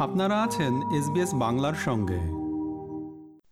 আপনারা 0.00 0.42
আছেন 0.42 0.98
এসবিএস 0.98 1.34
বাংলার 1.34 1.74
সঙ্গে। 1.74 2.18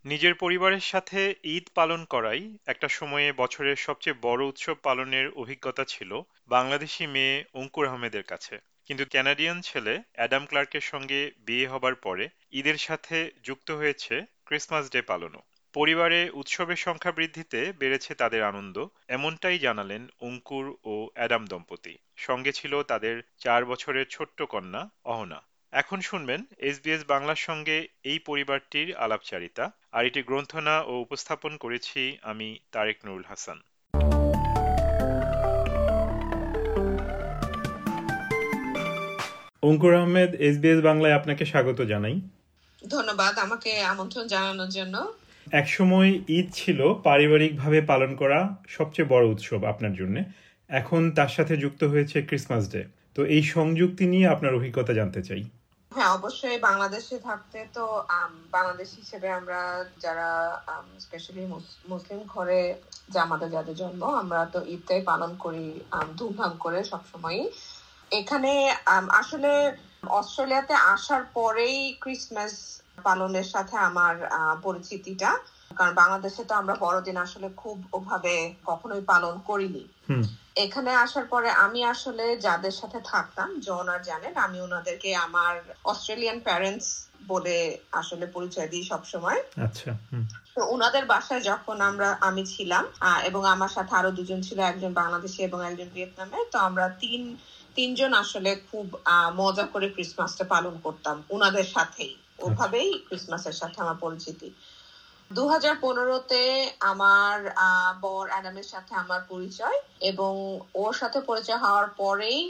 নিজের 0.09 0.35
পরিবারের 0.35 0.81
সাথে 0.81 1.35
ঈদ 1.45 1.63
পালন 1.75 2.05
করাই 2.05 2.59
একটা 2.67 2.89
সময়ে 2.89 3.33
বছরের 3.33 3.77
সবচেয়ে 3.77 4.17
বড় 4.23 4.47
উৎসব 4.47 4.75
পালনের 4.83 5.31
অভিজ্ঞতা 5.31 5.85
ছিল 5.85 6.21
বাংলাদেশি 6.49 7.07
মেয়ে 7.07 7.45
অঙ্কুর 7.55 7.87
আহমেদের 7.87 8.23
কাছে। 8.23 8.59
কিন্তু 8.87 9.05
ক্যানাডিয়ান 9.05 9.61
ছেলে 9.61 10.03
অ্যাডাম 10.13 10.47
ক্লার্কের 10.47 10.81
সঙ্গে 10.81 11.31
বিয়ে 11.39 11.67
হবার 11.67 11.95
পরে 11.95 12.29
ঈদের 12.53 12.77
সাথে 12.77 13.31
যুক্ত 13.43 13.71
হয়েছে 13.71 14.25
ক্রিসমাস 14.45 14.91
ডে 14.91 15.03
পালনও। 15.03 15.43
পরিবারে 15.73 16.31
উৎসবের 16.31 16.77
সংখ্যা 16.77 17.13
বৃদ্ধিতে 17.13 17.73
বেড়েছে 17.79 18.15
তাদের 18.15 18.43
আনন্দ, 18.43 18.87
এমনটাই 19.09 19.59
জানালেন 19.59 20.07
অঙ্কুর 20.21 20.77
ও 20.85 21.09
অ্যাডাম 21.15 21.47
দম্পতি। 21.47 21.99
সঙ্গে 22.17 22.53
ছিল 22.53 22.83
তাদের 22.83 23.23
চার 23.39 23.65
বছরের 23.65 24.07
ছোট্ট 24.11 24.43
কন্যা 24.43 24.91
অহনা। 25.05 25.43
এখন 25.73 26.01
শুনবেন 26.01 26.45
এসবিএস 26.59 27.05
বাংলার 27.09 27.37
সঙ্গে 27.37 27.89
এই 28.05 28.19
পরিবারটির 28.19 28.97
আলাপচারিতা 28.97 29.71
আর 29.93 30.07
এটি 30.07 30.23
গ্রন্থনা 30.23 30.83
ও 30.83 31.01
উপস্থাপন 31.01 31.57
করেছি 31.57 32.17
আমি 32.23 32.59
তারেক 32.73 32.97
নুরুল 33.07 33.25
হাসান। 33.29 33.61
অঙ্কুর 39.63 39.95
আহমেদ 39.95 40.35
এসবিএস 40.35 40.81
বাংলায় 40.83 41.15
আপনাকে 41.15 41.45
স্বাগত 41.45 41.81
জানাই। 41.83 42.21
ধন্যবাদ 42.91 43.39
আমাকে 43.39 43.81
আমন্ত্রণ 43.81 44.27
জানানোর 44.27 44.69
জন্য। 44.69 45.15
একসময় 45.53 46.21
ঈদ 46.29 46.47
ছিল 46.53 46.95
পারিবারিকভাবে 46.95 47.81
পালন 47.81 48.15
করা 48.15 48.57
সবচেয়ে 48.69 49.09
বড় 49.09 49.27
উৎসব 49.27 49.65
আপনার 49.65 49.95
জন্য। 49.95 50.23
এখন 50.69 51.11
তার 51.11 51.29
সাথে 51.29 51.57
যুক্ত 51.57 51.85
হয়েছে 51.85 52.23
ক্রিসমাস 52.23 52.73
ডে। 52.73 52.85
তো 53.15 53.25
এই 53.25 53.43
সংযুক্তি 53.43 54.07
নিয়ে 54.07 54.27
আপনার 54.27 54.55
অভিজ্ঞতা 54.55 54.93
জানতে 54.93 55.23
চাই। 55.23 55.45
হ্যাঁ 55.93 56.11
অবশ্যই 56.15 56.59
বাংলাদেশে 56.61 57.17
থাকতে 57.21 57.59
তো 57.77 57.85
বাংলাদেশ 58.53 58.89
হিসেবে 59.01 59.29
আমরা 59.39 59.61
যারা 59.99 60.29
স্পেশালি 61.05 61.43
মুসলিম 61.89 62.21
ঘরে 62.29 62.61
যে 63.09 63.19
আমাদের 63.27 63.49
যাদের 63.55 63.77
জন্ম, 63.83 64.03
আমরা 64.21 64.41
তো 64.55 64.59
ঈদটাই 64.75 65.03
পালন 65.11 65.31
করি 65.45 65.65
ধুমধাম 66.19 66.53
করে 66.65 66.79
সবসময়ই। 66.91 67.45
এখানে 68.11 68.53
আসলে 69.21 69.51
অস্ট্রেলিয়াতে 70.19 70.75
আসার 70.93 71.23
পরেই 71.37 71.77
ক্রিসমাস 72.03 72.53
পালনের 73.05 73.47
সাথে 73.55 73.75
আমার 73.89 74.15
পরিচিতিটা। 74.63 75.31
কারণ 75.77 75.93
বাংলাদেশে 76.03 76.43
তো 76.49 76.55
আমরা 76.55 76.75
বড়দিন 76.85 77.17
আসলে 77.27 77.49
খুব 77.63 77.77
ওভাবে 77.99 78.35
কখনোই 78.67 79.03
পালন 79.13 79.35
করিনি। 79.49 79.85
এখানে 80.65 80.91
আসার 81.05 81.27
পরে 81.33 81.49
আমি 81.65 81.81
আসলে 81.95 82.25
যাদের 82.47 82.75
সাথে 82.81 82.99
থাকতাম 83.13 83.49
জন 83.67 83.87
আর 83.95 84.01
জানেন 84.11 84.35
আমি 84.47 84.59
ওনাদেরকে 84.67 85.11
আমার 85.27 85.55
অস্ট্রেলিয়ান 85.85 86.39
প্যারেন্টস 86.47 86.89
বলে 87.33 87.57
আসলে 88.01 88.25
পরিচয় 88.37 88.69
দিই 88.73 88.85
সবসময়। 88.93 89.41
আচ্ছা 89.67 89.91
তো 90.55 90.61
ওনাদের 90.75 91.05
বাসায় 91.13 91.43
যখন 91.51 91.77
আমরা 91.91 92.09
আমি 92.29 92.43
ছিলাম 92.55 92.85
এবং 93.29 93.43
আমার 93.55 93.73
সাথে 93.77 93.93
আরও 94.01 94.11
দুজন 94.19 94.41
ছিল 94.49 94.59
একজন 94.63 94.93
বাংলাদেশি 95.03 95.41
এবং 95.49 95.59
একজন 95.65 95.89
ভিয়েতনামে 95.95 96.39
তো 96.53 96.57
আমরা 96.69 96.87
তিন 97.03 97.23
তিনজন 97.77 98.13
আসলে 98.23 98.51
খুব 98.71 98.87
মজা 99.41 99.65
করে 99.73 99.87
ক্রিসমাসটা 99.95 100.45
পালন 100.55 100.75
করতাম 100.85 101.17
ওনাদের 101.35 101.67
সাথেই। 101.77 102.13
ওভাবেই 102.47 102.91
ক্রিসমাসের 103.09 103.57
সাথে 103.61 103.79
আমার 103.85 103.99
পরিচিতি। 104.05 104.49
দু 105.31 105.43
হাজার 105.49 105.75
পনেরোতে 105.81 106.43
আমার 106.83 107.37
বর 108.01 108.25
অ্যাডামের 108.29 108.69
সাথে 108.69 108.93
আমার 108.95 109.21
পরিচয় 109.29 109.79
এবং 110.01 110.33
ওর 110.75 110.93
সাথে 110.93 111.19
পরিচয় 111.21 111.59
হওয়ার 111.59 111.89
পরেই 111.97 112.41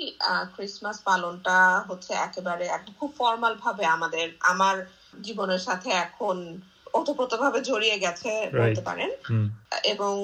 ক্রিসমাস 0.54 0.96
পালনটা 1.00 1.56
হচ্ছে 1.88 2.12
একেবারে 2.18 2.64
খুব 2.98 3.10
ফর্মাল 3.18 3.54
ভাবে 3.54 3.84
আমাদের 3.86 4.26
আমার 4.42 4.76
জীবনের 5.22 5.58
সাথে 5.58 5.88
এখন 6.04 6.36
ওতপ্রোত 6.94 7.32
ভাবে 7.34 7.58
জড়িয়ে 7.60 7.96
গেছে 7.98 8.30
বলতে 8.52 8.80
পারেন। 8.80 9.10
এবং 9.84 10.14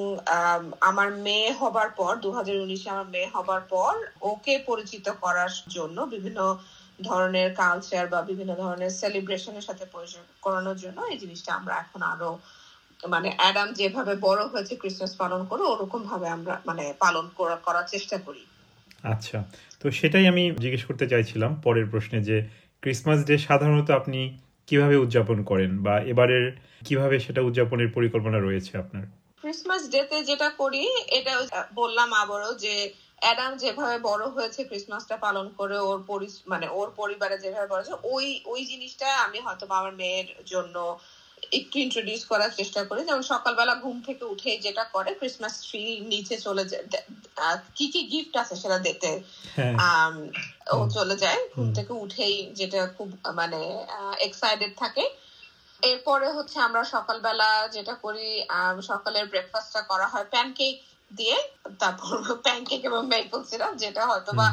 আমার 0.81 1.09
মেয়ে 1.17 1.51
হবার 1.53 1.89
পর 1.91 2.13
দু 2.17 2.31
হাজার 2.33 2.57
উনিশে 2.57 2.89
আমার 2.91 3.09
মেয়ে 3.09 3.29
হবার 3.35 3.63
পর 3.69 3.93
ওকে 4.23 4.55
পরিচিত 4.67 5.07
করার 5.21 5.53
জন্য 5.69 5.99
বিভিন্ন 6.07 6.39
ধরনের 6.99 7.49
কালচার 7.55 8.05
বা 8.09 8.21
বিভিন্ন 8.23 8.53
ধরনের 8.55 8.93
সেলিব্রেশনের 9.01 9.63
সাথে 9.63 9.85
পরিচয় 9.87 10.27
করানোর 10.41 10.77
জন্য 10.77 10.99
এই 11.13 11.19
জিনিসটা 11.19 11.51
আমরা 11.55 11.75
এখন 11.75 12.01
আরও 12.03 12.31
মানে 13.09 13.29
অ্যাডাম 13.37 13.69
যেভাবে 13.73 14.15
বড় 14.21 14.43
হয়েছে 14.47 14.75
ক্রিসমাস 14.77 15.13
পালন 15.17 15.41
করে 15.45 15.63
ওরকম 15.63 16.01
ভাবে 16.05 16.27
আমরা 16.29 16.55
মানে 16.67 16.85
পালন 17.01 17.25
করার 17.65 17.87
চেষ্টা 17.89 18.17
করি। 18.19 18.43
আচ্ছা 19.05 19.39
তো 19.81 19.91
সেটাই 19.91 20.27
আমি 20.27 20.43
জিজ্ঞেস 20.61 20.83
করতে 20.85 21.07
চাইছিলাম 21.07 21.51
পরের 21.65 21.87
প্রশ্নে 21.91 22.19
যে 22.23 22.37
ক্রিসমাস 22.83 23.21
ডে 23.25 23.35
সাধারণত 23.39 23.89
আপনি 23.91 24.21
কীভাবে 24.69 24.97
উদযাপন 24.97 25.39
করেন 25.43 25.71
বা 25.83 25.95
এবারের 26.13 26.45
কীভাবে 26.83 27.17
সেটা 27.19 27.41
উদযাপনের 27.43 27.89
পরিকল্পনা 27.91 28.39
রয়েছে 28.39 28.73
আপনার? 28.79 29.05
ক্রিসমাস 29.43 29.83
ডেতে 29.91 30.19
যেটা 30.25 30.49
করি 30.51 30.85
এটা 31.09 31.35
বললাম 31.75 32.09
আবারও 32.13 32.53
যে 32.55 32.75
অ্যাডাম 33.25 33.51
যেভাবে 33.63 33.97
বড় 34.09 34.25
হয়েছে 34.35 34.61
ক্রিসমাসটা 34.69 35.17
পালন 35.19 35.47
করে 35.59 35.77
ওর 35.83 35.99
মানে 36.53 36.67
ওর 36.79 36.89
পরিবারে 36.95 37.37
যেভাবে 37.39 37.67
বড় 37.67 37.81
হয়েছে 37.81 37.97
ওই 38.13 38.25
ওই 38.45 38.61
জিনিসটা 38.71 39.07
আমি 39.25 39.39
হয়তো 39.47 39.65
আমার 39.71 39.93
মেয়ের 40.01 40.29
জন্য 40.47 40.77
একটু 41.53 41.77
ইন্ট্রোডিউস 41.85 42.23
করার 42.31 42.51
চেষ্টা 42.59 42.81
করি। 42.89 43.01
যেমন 43.03 43.23
সকালবেলা 43.33 43.75
ঘুম 43.83 43.97
থেকে 44.07 44.25
উঠে 44.33 44.51
যেটা 44.65 44.85
করে 44.95 45.11
ক্রিসমাস 45.19 45.55
ট্রি 45.65 45.83
নিচে 46.11 46.35
চলে 46.47 46.65
যায়। 46.71 46.85
কি 47.77 47.85
কি 47.93 48.01
গিফট 48.11 48.35
আছে 48.43 48.55
সেটা 48.63 48.79
দিতে? 48.87 49.11
হ্যাঁ। 49.49 49.79
ও 50.73 50.81
চলে 50.95 51.15
যায়। 51.17 51.41
ঘুম 51.53 51.69
থেকে 51.77 51.93
উঠেই 52.05 52.37
যেটা 52.59 52.81
খুব 52.97 53.09
মানে 53.39 53.61
এক্সাইটেড 54.27 54.73
থাকে। 54.77 55.05
এরপরে 55.83 56.27
হচ্ছে 56.37 56.57
আমরা 56.67 56.83
সকালবেলা 56.95 57.45
যেটা 57.75 57.95
করি 58.05 58.27
সকালের 58.91 59.25
ব্রেকফাস্টটা 59.33 59.81
করা 59.91 60.07
হয়। 60.09 60.27
প্যানকেক 60.33 60.75
দিয়ে 61.11 61.37
তারপর 61.79 62.13
প্যানকেক 62.43 62.81
এবং 62.85 63.03
মেপল 63.09 63.41
সিরাপ 63.45 63.73
যেটা 63.77 64.03
হয়তো 64.07 64.33
বা 64.33 64.47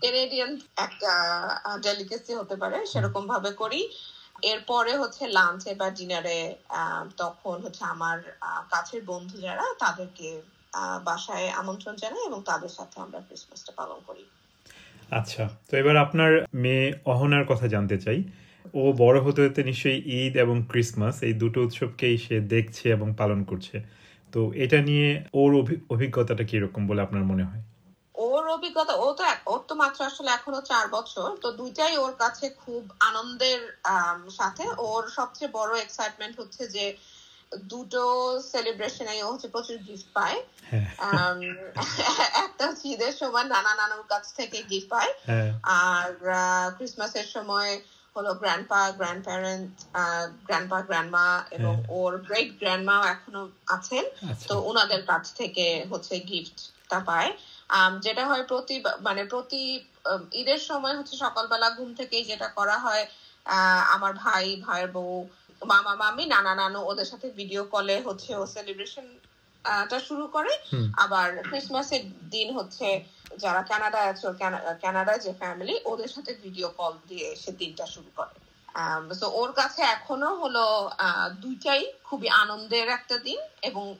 কেনেডিয়ান 0.00 0.52
একটা 0.76 1.12
ডেলিকেসি 1.82 2.32
হতে 2.34 2.56
পারে 2.56 2.78
সেরকম 2.86 3.26
ভাবে 3.26 3.50
করি। 3.52 3.80
এরপরে 4.42 4.96
হচ্ছে 4.96 5.26
লাঞ্চে 5.28 5.74
বা 5.74 5.88
ডিনারে 5.90 6.38
তখন 7.16 7.56
হচ্ছে 7.62 7.84
আমার 7.84 8.18
কাছের 8.70 9.02
বন্ধু 9.04 9.36
যারা 9.40 9.64
তাদেরকে 9.78 10.28
বাসায় 11.04 11.48
আমন্ত্রণ 11.48 11.94
জানাই 11.96 12.24
এবং 12.26 12.40
তাদের 12.42 12.68
সাথে 12.68 13.00
আমরা 13.00 13.18
ক্রিসমাসটা 13.20 13.72
পালন 13.76 13.98
করি। 14.06 14.24
আচ্ছা 15.10 15.48
তো 15.68 15.76
এবার 15.76 15.96
আপনার 15.96 16.32
মেয়ে 16.54 16.92
অহনার 17.04 17.44
কথা 17.46 17.66
জানতে 17.68 17.96
চাই। 17.98 18.18
ও 18.74 18.92
বড় 18.92 19.20
হতে 19.20 19.40
হতে 19.46 19.62
নিশ্চয়ই 19.62 20.00
ঈদ 20.20 20.36
এবং 20.36 20.56
ক্রিসমাস 20.62 21.22
এই 21.22 21.32
দুটো 21.32 21.58
উৎসবকেই 21.62 22.18
সে 22.18 22.40
দেখছে 22.40 22.88
এবং 22.90 23.08
পালন 23.16 23.44
করছে। 23.44 23.76
তো 24.32 24.40
এটা 24.64 24.78
নিয়ে 24.80 25.08
ওর 25.34 25.50
অভিজ্ঞতাটা 25.90 26.44
কীরকম 26.44 26.82
বলে 26.86 27.00
আপনার 27.02 27.24
মনে 27.24 27.44
হয় 27.44 27.62
ওর 28.24 28.44
অভিজ্ঞতা 28.48 28.94
ও 28.96 29.06
তো 29.12 29.22
ওর 29.46 29.60
তো 29.68 29.74
মাত্র 29.74 29.98
আসলে 30.04 30.30
এখনও 30.32 30.60
চার 30.62 30.86
বছর 30.88 31.28
তো 31.42 31.48
দুইটাই 31.52 31.94
ওর 31.96 32.14
কাছে 32.14 32.46
খুব 32.62 32.82
আনন্দের 33.00 33.60
সাথে 34.30 34.64
ওর 34.86 35.04
সবচেয়ে 35.18 35.54
বড় 35.54 35.72
এক্সাইটমেন্ট 35.76 36.34
হচ্ছে 36.40 36.62
যে 36.68 36.84
দুটো 37.68 38.02
সেলিব্রেশনে 38.50 39.14
ও 39.22 39.28
হচ্ছে 39.32 39.48
প্রচুর 39.48 39.78
গিফট 39.78 40.08
পায় 40.14 40.38
হ্যাঁ। 40.70 40.88
একটা 42.44 42.62
হচ্ছে 42.68 42.86
ঈদের 42.88 43.14
সময় 43.20 43.46
নানা 43.46 43.72
নানুর 43.74 44.04
কাছ 44.08 44.24
থেকে 44.38 44.58
গিফট 44.70 44.88
পায় 44.90 45.12
হ্যাঁ। 45.28 45.50
আর 45.82 46.10
ক্রিসমাসের 46.76 47.26
সময় 47.34 47.72
হলো 48.16 48.30
grandpa 48.34 48.80
grand 48.90 49.22
parent 49.26 49.72
grandpa 50.46 50.78
grandma 50.80 51.26
এবং 51.56 51.74
হ্যাঁ। 51.74 51.88
ওর 51.96 52.12
গ্রেট 52.26 52.50
গ্র্যান্ডমা 52.60 52.96
এখনও 53.14 53.42
আছেন 53.76 54.04
আচ্ছা। 54.22 54.46
তো 54.48 54.54
ওনাদের 54.70 55.02
কাছ 55.10 55.24
থেকে 55.40 55.66
হচ্ছে 55.90 56.14
গিফটটা 56.28 56.98
পায় 57.08 57.30
যেটা 58.00 58.24
হয় 58.30 58.44
প্রতি 58.48 58.76
মানে 59.06 59.22
প্রতি 59.24 59.62
ঈদের 60.32 60.60
সময় 60.68 60.94
হচ্ছে 60.98 61.14
সকালবেলা 61.16 61.68
ঘুম 61.76 61.90
থেকে 62.00 62.16
যেটা 62.30 62.48
করা 62.58 62.76
হয় 62.78 63.04
আমার 63.94 64.12
ভাই 64.22 64.44
ভাইয়ের 64.64 64.90
বউ 64.96 65.14
মামা 65.62 65.92
মামি 66.02 66.24
নানা 66.26 66.52
নানু 66.54 66.78
ওদের 66.90 67.08
সাথে 67.12 67.26
ভিডিও 67.38 67.62
কলে 67.74 67.96
হচ্ছে 68.06 68.30
ও 68.36 68.42
সেলিব্রেশন 68.54 69.06
টা 69.64 69.98
শুরু 70.00 70.26
করে। 70.26 70.52
আবার 70.96 71.42
ক্রিসমাসের 71.42 72.02
দিন 72.30 72.48
হচ্ছে 72.52 73.04
যারা 73.38 73.62
কানাডায় 73.62 74.08
আছে 74.08 74.26
কানাডায় 74.82 75.18
যে 75.18 75.32
ফ্যামিলি 75.32 75.74
ওদের 75.84 76.08
সাথে 76.08 76.34
ভিডিও 76.42 76.68
কল 76.68 76.92
দিয়ে 77.08 77.36
সে 77.36 77.52
দিনটা 77.52 77.86
শুরু 77.86 78.10
করে। 78.16 78.34
তো 79.20 79.26
ওর 79.28 79.52
কাছে 79.52 79.82
এখনও 79.82 80.34
হলো 80.36 80.90
দুইটাই 81.40 81.92
খুবই 82.04 82.28
আনন্দের 82.28 82.88
একটা 82.88 83.18
দিন 83.18 83.40
এবং 83.62 83.94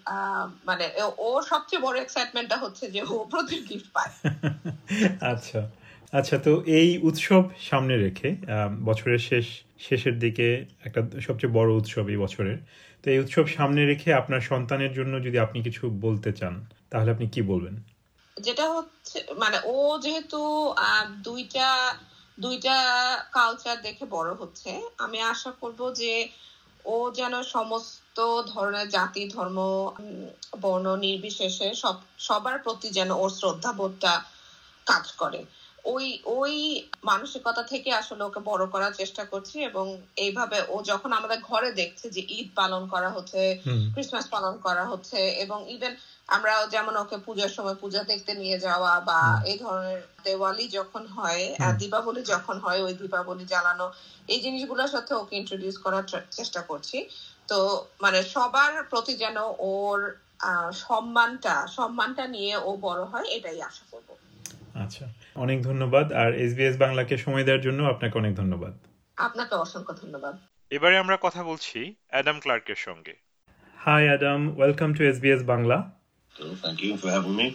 মানে 0.64 0.90
ওর 1.16 1.42
সবচেয়ে 1.42 1.82
বড় 1.82 2.00
এক্সাইটমেন্টটা 2.00 2.56
হচ্ছে 2.56 2.90
যে 2.90 3.02
ও 3.02 3.24
প্রচুর 3.30 3.60
গিফট 3.68 3.88
পায়। 3.92 4.12
আচ্ছা। 5.34 5.70
আচ্ছা 6.12 6.38
তো 6.38 6.62
এই 6.66 6.98
উৎসব 7.02 7.42
সামনে 7.60 7.96
রেখে 7.96 8.36
বছরের 8.84 9.18
শেষ 9.18 9.46
শেষের 9.78 10.18
দিকে 10.18 10.66
একটা 10.84 11.00
সবচেয়ে 11.20 11.52
বড় 11.52 11.70
উৎসব 11.74 12.08
এই 12.08 12.16
বছরের 12.16 12.58
তো 13.02 13.06
এই 13.10 13.18
উৎসব 13.18 13.46
সামনে 13.46 13.82
রেখে 13.86 14.08
আপনার 14.14 14.40
সন্তানের 14.40 14.92
জন্য 14.92 15.14
যদি 15.24 15.38
আপনি 15.38 15.58
কিছু 15.62 15.82
বলতে 15.90 16.30
চান, 16.32 16.54
তাহলে 16.90 17.10
আপনি 17.10 17.26
কি 17.28 17.40
বলবেন? 17.42 17.74
যেটা 18.36 18.64
হচ্ছে 18.70 19.18
মানে 19.38 19.58
ও 19.64 19.98
যেহেতু 19.98 20.40
দুইটা 21.24 21.68
দুইটা 22.40 22.76
কালচার 23.32 23.76
দেখে 23.82 24.04
বড় 24.06 24.30
হচ্ছে, 24.34 24.70
আমি 24.98 25.18
আশা 25.22 25.50
করব 25.60 25.80
যে 25.94 26.28
ও 26.84 26.96
যেন 27.10 27.34
সমস্ত 27.42 28.18
ধরনের 28.46 28.88
জাতি, 28.88 29.22
ধর্ম 29.28 29.58
বর্ণ 30.60 30.86
নির্বিশেষে 30.96 31.68
সব, 31.74 31.96
সবার 32.18 32.58
প্রতি 32.58 32.88
যেন 32.90 33.10
ওর 33.12 33.30
শ্রদ্ধাবোধটা 33.30 34.12
কাজ 34.86 35.12
করে। 35.12 35.40
ওই 35.84 36.06
ওই 36.36 36.54
মানসিকতা 37.04 37.62
থেকে 37.62 37.90
আসলে 37.92 38.22
ওকে 38.24 38.40
বড় 38.40 38.64
করার 38.66 38.92
চেষ্টা 38.92 39.22
করছি 39.24 39.56
এবং 39.60 39.86
এইভাবে 40.16 40.58
ও 40.68 40.76
যখন 40.82 41.10
আমাদের 41.12 41.38
ঘরে 41.40 41.70
দেখছে 41.72 42.06
যে 42.10 42.22
ঈদ 42.38 42.48
পালন 42.56 42.82
করা 42.86 43.10
হচ্ছে 43.10 43.40
ক্রিসমাস 43.94 44.26
পালন 44.28 44.54
করা 44.58 44.84
হচ্ছে 44.86 45.18
এবং 45.38 45.58
ইভেন 45.68 45.92
আমরা 46.28 46.52
যেমন 46.70 46.94
ওকে 46.96 47.16
পূজার 47.18 47.48
সময় 47.48 47.74
পূজা 47.74 48.02
দেখতে 48.02 48.32
নিয়ে 48.34 48.58
যাওয়া 48.58 48.92
বা 49.00 49.20
এই 49.44 49.56
ধরনের 49.58 50.00
দেওয়ালি 50.24 50.64
যখন 50.68 51.02
হয় 51.06 51.42
দীপাবলি 51.78 52.22
যখন 52.24 52.56
হয় 52.58 52.80
ওই 52.82 52.94
দীপাবলি 52.94 53.44
জ্বালানো 53.44 53.86
এই 54.28 54.38
জিনিসগুলোর 54.40 54.88
সাথে 54.88 55.12
ওকে 55.14 55.34
ইন্ট্রোডিউস 55.36 55.76
করার 55.78 56.04
চেষ্টা 56.30 56.60
করছি। 56.62 56.98
তো 57.48 57.58
মানে 58.00 58.18
সবার 58.34 58.72
প্রতি 58.84 59.12
যেন 59.14 59.36
ওর 59.70 59.98
সম্মানটা 60.86 61.54
সম্মানটা 61.68 62.24
নিয়ে 62.26 62.54
ও 62.58 62.70
বড় 62.76 63.02
হয় 63.04 63.26
এটাই 63.28 63.60
আশা 63.62 63.84
করব। 63.92 64.08
আচ্ছা 64.83 65.05
অনেক 65.35 65.57
ধন্যবাদ 65.61 66.07
আর 66.21 66.31
এসবিএস 66.45 66.75
বাংলাকে 66.77 67.15
সময় 67.17 67.43
দেওয়ার 67.43 67.63
জন্য 67.67 67.79
আপনাকে 67.93 68.15
অনেক 68.17 68.33
ধন্যবাদ 68.35 68.73
আপনাকে 69.17 69.53
অসংখ্য 69.55 69.93
ধন্যবাদ 70.01 70.35
এবারে 70.71 70.95
আমরা 70.97 71.17
কথা 71.25 71.41
বলছি 71.43 71.79
অ্যাডাম 72.07 72.37
ক্লার্কের 72.39 72.79
সঙ্গে 72.87 73.13
hi 73.77 74.03
Adam 74.07 74.41
welcome 74.57 74.89
to 74.93 75.01
SBS 75.03 75.41
Bangla 75.53 75.77
thank 76.63 76.81
you 76.81 76.97
for 76.97 77.09
having 77.09 77.35
me. 77.35 77.47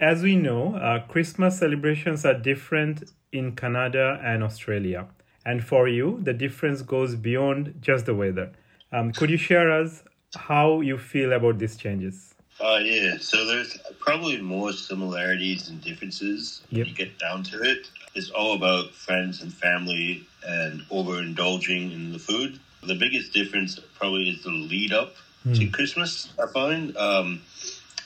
As 0.00 0.22
we 0.22 0.36
know, 0.36 0.74
uh, 0.76 1.00
Christmas 1.02 1.58
celebrations 1.58 2.24
are 2.24 2.34
different 2.34 2.96
in 3.32 3.54
Canada 3.54 4.06
and 4.22 4.42
Australia. 4.42 5.00
And 5.46 5.64
for 5.64 5.88
you, 5.88 6.20
the 6.22 6.32
difference 6.34 6.82
goes 6.82 7.14
beyond 7.16 7.74
just 7.80 8.06
the 8.06 8.14
weather. 8.14 8.52
Um, 8.92 9.12
could 9.12 9.30
you 9.30 9.36
share 9.38 9.70
us 9.70 10.02
how 10.34 10.80
you 10.80 10.98
feel 10.98 11.32
about 11.32 11.58
these 11.58 11.76
changes? 11.76 12.29
Uh, 12.61 12.77
yeah, 12.83 13.17
so 13.19 13.45
there's 13.45 13.77
probably 13.99 14.39
more 14.39 14.71
similarities 14.71 15.67
and 15.69 15.81
differences 15.81 16.61
Yep. 16.69 16.77
when 16.77 16.85
you 16.87 16.93
get 16.93 17.17
down 17.17 17.43
to 17.43 17.61
it. 17.63 17.89
It's 18.13 18.29
all 18.29 18.53
about 18.53 18.91
friends 18.91 19.41
and 19.41 19.51
family 19.51 20.23
and 20.45 20.81
overindulging 20.91 21.93
in 21.93 22.11
the 22.11 22.19
food. 22.19 22.59
The 22.83 22.95
biggest 22.95 23.33
difference 23.33 23.79
probably 23.97 24.29
is 24.29 24.43
the 24.43 24.51
lead 24.51 24.93
up 24.93 25.15
to 25.55 25.67
Christmas, 25.69 26.31
I 26.37 26.45
find. 26.51 26.95
Um, 26.97 27.41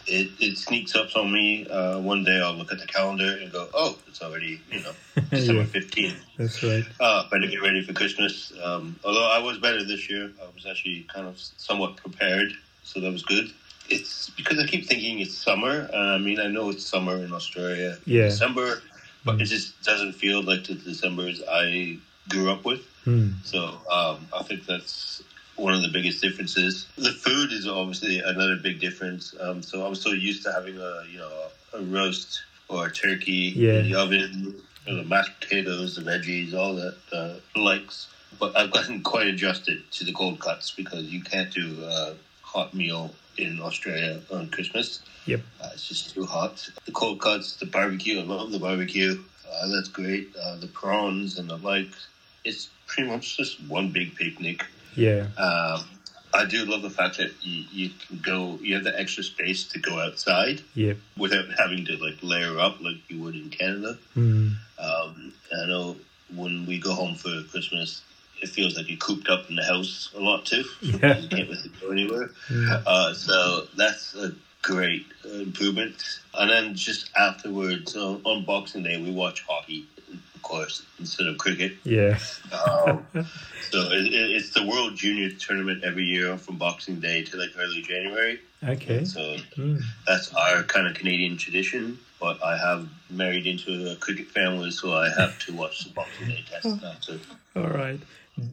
it, 0.07 0.29
it 0.39 0.57
sneaks 0.57 0.95
up 0.95 1.15
on 1.15 1.33
me. 1.33 1.67
Uh, 1.67 1.99
one 1.99 2.23
day 2.23 2.39
I'll 2.39 2.53
look 2.53 2.71
at 2.71 2.79
the 2.79 2.85
calendar 2.85 3.37
and 3.41 3.51
go, 3.51 3.67
oh, 3.73 3.97
it's 4.07 4.21
already, 4.21 4.61
you 4.71 4.81
know, 4.81 4.91
December 5.31 5.65
15th. 5.65 6.15
That's 6.37 6.63
right. 6.63 6.85
Uh, 6.99 7.29
better 7.29 7.47
get 7.47 7.61
ready 7.61 7.81
for 7.81 7.91
Christmas. 7.93 8.53
Um, 8.63 8.97
although 9.03 9.27
I 9.27 9.39
was 9.39 9.57
better 9.57 9.83
this 9.83 10.09
year, 10.09 10.31
I 10.41 10.45
was 10.53 10.65
actually 10.65 11.07
kind 11.13 11.27
of 11.27 11.39
somewhat 11.39 11.97
prepared, 11.97 12.53
so 12.83 13.01
that 13.01 13.11
was 13.11 13.23
good. 13.23 13.51
It's 13.89 14.29
because 14.31 14.59
I 14.59 14.65
keep 14.65 14.85
thinking 14.85 15.19
it's 15.19 15.33
summer. 15.33 15.89
and 15.93 16.09
I 16.11 16.17
mean, 16.17 16.39
I 16.39 16.47
know 16.47 16.69
it's 16.69 16.85
summer 16.85 17.15
in 17.23 17.31
Australia, 17.33 17.97
in 18.05 18.13
Yeah. 18.13 18.23
December, 18.29 18.81
but 19.23 19.41
it 19.41 19.45
just 19.45 19.81
doesn't 19.83 20.13
feel 20.13 20.41
like 20.41 20.63
the 20.65 20.75
Decembers 20.75 21.41
I 21.49 21.97
grew 22.29 22.51
up 22.51 22.65
with. 22.65 22.81
Hmm. 23.03 23.29
So 23.43 23.79
um, 23.89 24.27
I 24.33 24.43
think 24.43 24.65
that's 24.65 25.21
one 25.55 25.73
of 25.73 25.81
the 25.81 25.89
biggest 25.89 26.21
differences. 26.21 26.87
The 26.97 27.11
food 27.11 27.51
is 27.51 27.67
obviously 27.67 28.19
another 28.19 28.55
big 28.55 28.79
difference. 28.79 29.33
Um, 29.39 29.61
so 29.61 29.85
I'm 29.85 29.95
so 29.95 30.09
used 30.11 30.43
to 30.43 30.51
having 30.51 30.77
a 30.77 31.03
you 31.11 31.19
know 31.19 31.31
a 31.73 31.81
roast 31.81 32.41
or 32.67 32.87
a 32.87 32.91
turkey 32.91 33.53
Yeah. 33.55 33.79
in 33.79 33.83
the 33.89 33.95
oven, 33.95 34.61
the 34.85 35.03
mashed 35.03 35.39
potatoes, 35.39 35.95
the 35.95 36.01
veggies, 36.01 36.53
all 36.53 36.75
that 36.75 36.95
uh, 37.11 37.35
likes. 37.59 38.07
But 38.39 38.57
I've 38.57 38.71
gotten 38.71 39.01
quite 39.01 39.27
adjusted 39.27 39.83
to 39.91 40.03
the 40.03 40.11
cold 40.11 40.39
cuts 40.39 40.71
because 40.71 41.03
you 41.05 41.21
can't 41.21 41.51
do 41.53 41.83
a 41.85 42.15
hot 42.41 42.73
meal 42.73 43.13
in 43.37 43.59
Australia 43.61 44.21
on 44.31 44.49
Christmas. 44.49 45.01
Yep. 45.25 45.41
Uh, 45.61 45.69
it's 45.73 45.87
just 45.87 46.13
too 46.13 46.25
hot. 46.25 46.67
The 46.85 46.91
cold 46.91 47.19
cuts, 47.19 47.55
the 47.57 47.65
barbecue. 47.65 48.19
I 48.19 48.23
love 48.23 48.51
the 48.51 48.59
barbecue. 48.59 49.23
Uh, 49.51 49.67
that's 49.69 49.87
great. 49.89 50.29
Uh, 50.35 50.57
the 50.57 50.67
prawns 50.67 51.37
and 51.37 51.49
the 51.49 51.57
like. 51.57 51.89
It's 52.43 52.69
pretty 52.87 53.09
much 53.09 53.37
just 53.37 53.61
one 53.63 53.91
big 53.91 54.15
picnic. 54.15 54.65
Yeah. 54.95 55.27
Um, 55.37 55.83
I 56.33 56.45
do 56.45 56.65
love 56.65 56.81
the 56.81 56.89
fact 56.89 57.17
that 57.17 57.31
you, 57.41 57.65
you 57.71 57.89
can 58.07 58.19
go. 58.19 58.59
You 58.61 58.75
have 58.75 58.83
the 58.83 58.97
extra 58.99 59.23
space 59.23 59.63
to 59.69 59.79
go 59.79 59.99
outside 59.99 60.61
Yep. 60.75 60.97
without 61.17 61.45
having 61.57 61.85
to 61.85 61.97
like 61.97 62.17
layer 62.21 62.59
up 62.59 62.81
like 62.81 62.97
you 63.09 63.21
would 63.23 63.35
in 63.35 63.49
Canada. 63.49 63.97
Hmm. 64.13 64.49
Um, 64.77 65.33
I 65.57 65.67
know 65.67 65.95
when 66.35 66.65
we 66.65 66.77
go 66.79 66.93
home 66.93 67.15
for 67.15 67.29
Christmas, 67.49 68.01
it 68.41 68.49
feels 68.49 68.75
like 68.77 68.87
you're 68.89 68.97
cooped 68.97 69.29
up 69.29 69.49
in 69.49 69.55
the 69.55 69.63
house 69.63 70.09
a 70.15 70.19
lot 70.19 70.45
too. 70.45 70.63
Yeah. 70.81 71.17
you 71.17 71.27
can't 71.27 71.49
really 71.49 71.71
go 71.81 71.91
anywhere. 71.91 72.29
Uh, 72.85 73.13
so 73.13 73.63
that's 73.75 74.15
a 74.15 74.31
great 74.61 75.05
uh, 75.25 75.29
improvement. 75.29 75.93
And 76.33 76.49
then 76.49 76.75
just 76.75 77.09
afterwards, 77.15 77.95
uh, 77.95 78.17
on 78.23 78.43
Boxing 78.45 78.83
Day, 78.83 78.97
we 78.97 79.11
watch 79.11 79.43
hockey, 79.47 79.85
of 80.33 80.41
course, 80.41 80.83
instead 80.99 81.27
of 81.27 81.37
cricket. 81.37 81.73
Yeah. 81.83 82.17
Um, 82.51 83.05
so 83.61 83.91
it, 83.91 84.05
it, 84.07 84.31
it's 84.35 84.51
the 84.51 84.63
World 84.63 84.95
Junior 84.95 85.29
Tournament 85.29 85.83
every 85.83 86.05
year 86.05 86.37
from 86.37 86.57
Boxing 86.57 86.99
Day 86.99 87.23
to 87.23 87.37
like 87.37 87.51
early 87.57 87.81
January. 87.81 88.39
Okay. 88.63 89.05
So 89.05 89.37
Hmm. 89.55 89.79
that's 90.07 90.33
our 90.33 90.63
kind 90.63 90.87
of 90.87 90.95
Canadian 90.95 91.37
tradition. 91.37 91.99
But 92.19 92.43
I 92.43 92.57
have 92.57 92.87
married 93.09 93.45
into 93.45 93.91
a 93.91 93.95
cricket 93.97 94.27
family, 94.27 94.71
so 94.71 94.93
I 94.93 95.09
have 95.09 95.37
to 95.45 95.53
watch 95.53 95.83
the 95.83 95.89
Boxing 95.91 96.27
Day 96.27 96.43
test 96.49 96.81
now 96.81 96.93
too. 97.01 97.19
All 97.55 97.67
right. 97.67 97.99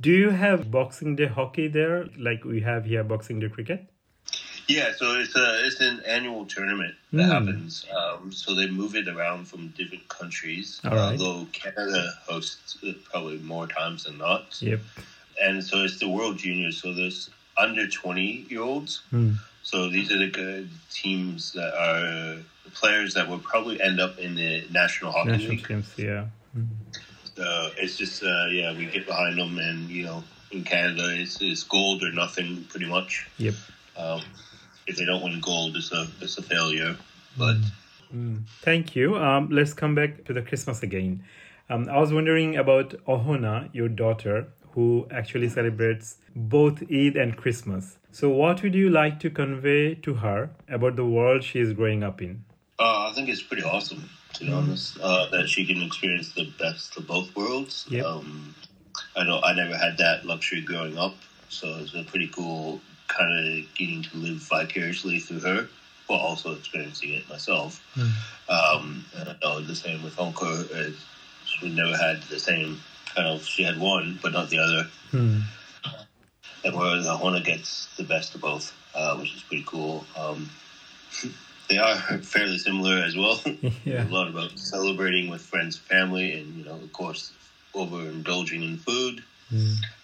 Do 0.00 0.10
you 0.12 0.30
have 0.30 0.70
Boxing 0.70 1.16
Day 1.16 1.26
hockey 1.26 1.68
there, 1.68 2.06
like 2.16 2.44
we 2.44 2.60
have 2.60 2.84
here 2.84 3.02
Boxing 3.02 3.40
Day 3.40 3.48
cricket? 3.48 3.88
Yeah, 4.68 4.92
so 4.96 5.18
it's 5.18 5.34
a 5.34 5.66
it's 5.66 5.80
an 5.80 6.00
annual 6.06 6.46
tournament 6.46 6.94
that 7.12 7.24
Hmm. 7.24 7.30
happens. 7.30 7.84
Um, 7.94 8.30
so 8.32 8.54
they 8.54 8.68
move 8.68 8.94
it 8.94 9.08
around 9.08 9.48
from 9.48 9.68
different 9.76 10.06
countries. 10.08 10.80
Right. 10.84 10.94
Although 11.18 11.46
Canada 11.52 12.12
hosts 12.28 12.78
it 12.82 13.04
probably 13.04 13.38
more 13.38 13.66
times 13.66 14.04
than 14.04 14.18
not. 14.18 14.56
Yep. 14.62 14.80
And 15.42 15.64
so 15.64 15.82
it's 15.82 15.98
the 15.98 16.08
World 16.08 16.38
Juniors. 16.38 16.80
So 16.80 16.94
there's 16.94 17.30
under 17.58 17.88
twenty 17.88 18.46
year 18.48 18.62
olds. 18.62 19.02
Hmm. 19.10 19.32
So 19.64 19.88
these 19.90 20.12
are 20.12 20.18
the 20.18 20.28
good 20.30 20.68
teams 20.90 21.52
that 21.52 21.74
are 21.74 22.36
the 22.64 22.70
players 22.72 23.14
that 23.14 23.28
will 23.28 23.38
probably 23.40 23.80
end 23.82 23.98
up 24.00 24.18
in 24.18 24.36
the 24.36 24.64
National 24.70 25.10
Hockey 25.10 25.30
National 25.32 25.50
League. 25.50 25.66
teams, 25.66 25.92
yeah. 25.96 26.26
Uh, 26.56 26.60
it's 27.82 27.96
just 27.96 28.22
uh, 28.22 28.46
yeah, 28.46 28.76
we 28.76 28.86
get 28.86 29.06
behind 29.06 29.38
them, 29.38 29.58
and 29.58 29.90
you 29.90 30.04
know, 30.04 30.24
in 30.50 30.64
Canada, 30.64 31.04
it's, 31.10 31.40
it's 31.40 31.62
gold 31.64 32.02
or 32.02 32.12
nothing, 32.12 32.64
pretty 32.68 32.86
much. 32.86 33.28
Yep. 33.38 33.54
Um, 33.96 34.22
if 34.86 34.96
they 34.96 35.04
don't 35.04 35.22
win 35.22 35.40
gold, 35.40 35.76
it's 35.76 35.92
a 35.92 36.06
it's 36.20 36.38
a 36.38 36.42
failure. 36.42 36.96
But 37.36 37.56
Thank 38.60 38.94
you. 38.94 39.16
Um, 39.16 39.48
let's 39.50 39.72
come 39.72 39.94
back 39.94 40.24
to 40.24 40.34
the 40.34 40.42
Christmas 40.42 40.82
again. 40.82 41.24
Um, 41.70 41.88
I 41.88 41.98
was 41.98 42.12
wondering 42.12 42.56
about 42.56 42.90
Ohona, 43.06 43.70
your 43.72 43.88
daughter, 43.88 44.48
who 44.72 45.06
actually 45.10 45.48
celebrates 45.48 46.16
both 46.36 46.82
Eid 46.82 47.16
and 47.16 47.36
Christmas. 47.36 47.98
So, 48.10 48.28
what 48.28 48.62
would 48.62 48.74
you 48.74 48.90
like 48.90 49.18
to 49.20 49.30
convey 49.30 49.94
to 49.94 50.14
her 50.14 50.50
about 50.68 50.96
the 50.96 51.06
world 51.06 51.42
she 51.42 51.60
is 51.60 51.72
growing 51.72 52.02
up 52.02 52.20
in? 52.20 52.44
Uh, 52.78 53.08
I 53.10 53.12
think 53.14 53.28
it's 53.28 53.42
pretty 53.42 53.62
awesome, 53.62 54.08
to 54.34 54.44
be 54.44 54.52
honest, 54.52 54.98
uh, 55.00 55.28
that 55.30 55.48
she 55.48 55.64
can 55.66 55.82
experience 55.82 56.32
the 56.32 56.50
best 56.58 56.96
of 56.96 57.06
both 57.06 57.34
worlds. 57.36 57.86
Yep. 57.88 58.04
Um, 58.04 58.54
I 59.16 59.24
know 59.24 59.40
I 59.40 59.54
never 59.54 59.76
had 59.76 59.98
that 59.98 60.24
luxury 60.24 60.60
growing 60.62 60.98
up, 60.98 61.14
so 61.48 61.78
it's 61.78 61.94
a 61.94 62.02
pretty 62.04 62.28
cool 62.28 62.80
kind 63.08 63.60
of 63.60 63.74
getting 63.74 64.02
to 64.02 64.16
live 64.16 64.36
vicariously 64.36 65.18
through 65.18 65.40
her, 65.40 65.68
while 66.06 66.20
also 66.20 66.54
experiencing 66.54 67.10
it 67.12 67.28
myself. 67.28 67.82
Um, 68.48 69.04
and 69.16 69.28
I 69.28 69.36
know 69.42 69.60
the 69.60 69.74
same 69.74 70.02
with 70.02 70.16
Honka. 70.16 70.90
uh, 70.90 70.92
She 71.46 71.68
never 71.74 71.96
had 71.96 72.22
the 72.24 72.38
same 72.38 72.80
kind 73.14 73.28
of. 73.28 73.44
She 73.44 73.62
had 73.62 73.78
one, 73.78 74.18
but 74.22 74.32
not 74.32 74.48
the 74.50 74.58
other. 74.58 74.88
Hmm. 75.10 75.40
And 76.64 76.76
whereas 76.76 77.06
Ahona 77.06 77.44
gets 77.44 77.88
the 77.96 78.04
best 78.04 78.34
of 78.34 78.40
both, 78.40 78.74
uh, 78.94 79.16
which 79.16 79.34
is 79.34 79.42
pretty 79.42 79.64
cool. 79.66 80.04
Um, 80.16 80.50
they 81.68 81.78
are 81.78 81.96
fairly 82.18 82.58
similar 82.58 83.02
as 83.02 83.16
well. 83.16 83.40
Yeah. 83.84 84.06
A 84.06 84.10
lot 84.10 84.28
about 84.28 84.58
celebrating 84.58 85.28
with 85.28 85.40
friends, 85.40 85.76
family, 85.76 86.34
and 86.34 86.54
you 86.56 86.64
know, 86.64 86.74
of 86.74 86.92
course, 86.92 87.32
overindulging 87.74 88.62
in 88.62 88.76
food. 88.76 89.22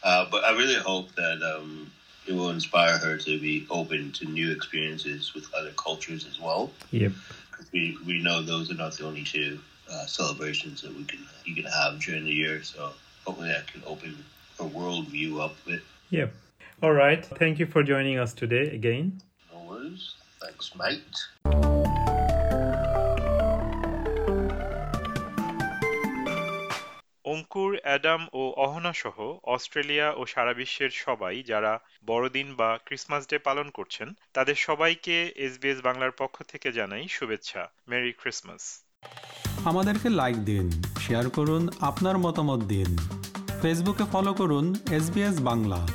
Uh, 0.02 0.26
but 0.30 0.44
I 0.44 0.50
really 0.50 0.74
hope 0.74 1.14
that 1.14 1.42
um, 1.42 1.90
it 2.26 2.32
will 2.34 2.50
inspire 2.50 2.98
her 2.98 3.16
to 3.16 3.40
be 3.40 3.66
open 3.70 4.12
to 4.12 4.26
new 4.26 4.52
experiences 4.52 5.32
with 5.32 5.52
other 5.54 5.70
cultures 5.76 6.26
as 6.26 6.38
well. 6.38 6.70
Yep. 6.90 7.12
Because 7.50 7.72
we 7.72 7.96
we 8.06 8.22
know 8.22 8.42
those 8.42 8.70
are 8.70 8.74
not 8.74 8.96
the 8.96 9.06
only 9.06 9.22
two 9.22 9.58
uh, 9.90 10.06
celebrations 10.06 10.82
that 10.82 10.94
we 10.94 11.04
can 11.04 11.20
you 11.44 11.54
can 11.54 11.70
have 11.70 12.00
during 12.00 12.24
the 12.24 12.32
year. 12.32 12.62
So 12.62 12.92
hopefully 13.24 13.48
that 13.48 13.66
can 13.66 13.82
open 13.86 14.24
her 14.58 14.64
worldview 14.64 15.40
up 15.40 15.54
a 15.66 15.70
bit. 15.70 15.82
Yep. 16.10 16.34
All 16.82 16.92
right. 16.92 17.24
Thank 17.24 17.58
you 17.58 17.66
for 17.66 17.82
joining 17.82 18.18
us 18.18 18.34
today 18.34 18.70
again. 18.74 19.20
No 19.52 19.60
worries. 19.60 20.14
Thanks, 20.40 20.72
mate. 20.76 21.02
Ankur, 27.38 27.78
Adam 27.82 28.28
ও 28.32 28.52
অহনা 28.56 28.92
সহ 28.92 29.38
Australia 29.44 30.12
ও 30.12 30.26
সারা 30.26 30.54
বিশ্বের 30.54 30.90
সবাই 30.90 31.42
যারা 31.42 31.80
বড়দিন 32.06 32.54
বা 32.54 32.78
Christmas 32.84 33.26
day 33.28 33.38
পালন 33.38 33.70
করছেন, 33.70 34.08
তাদের 34.32 34.54
সবাইকে 34.54 35.32
এসবিএস 35.36 35.80
বাংলার 35.82 36.10
পক্ষ 36.10 36.42
থেকে 36.42 36.72
জানাই 36.72 37.08
শুভেচ্ছা। 37.08 37.70
Merry 37.88 38.12
Christmas. 38.12 38.82
আমাদেরকে 39.64 40.08
লাইক 40.08 40.36
দিন, 40.36 40.70
শেয়ার 41.00 41.30
করুন, 41.30 41.68
আপনার 41.80 42.18
মতামত 42.18 42.64
দিন। 42.64 42.96
ফেসবুকে 43.62 44.04
ফলো 44.12 44.34
করুন 44.34 44.74
এস 44.90 45.10
বাংলা। 45.40 45.88